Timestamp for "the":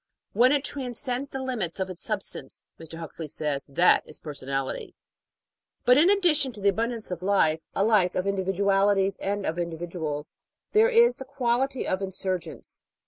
1.29-1.43, 6.59-6.69, 11.17-11.25